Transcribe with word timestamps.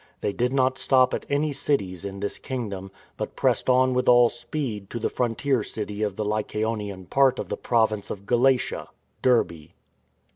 They 0.21 0.33
did 0.33 0.51
not 0.51 0.79
stop 0.79 1.13
at 1.13 1.27
any 1.29 1.53
cities 1.53 2.05
in 2.05 2.21
this 2.21 2.39
kingdom, 2.39 2.89
but 3.17 3.35
pressed 3.35 3.69
on 3.69 3.93
with 3.93 4.09
all 4.09 4.29
speed 4.29 4.89
to 4.89 4.97
the 4.99 5.11
frontier 5.11 5.61
city 5.61 6.01
of 6.01 6.15
the 6.15 6.25
Lycaonian 6.25 7.05
part 7.07 7.37
of 7.37 7.49
the 7.49 7.55
Province 7.57 8.09
of 8.09 8.25
Galatia— 8.25 8.87
Derbe. 9.21 9.69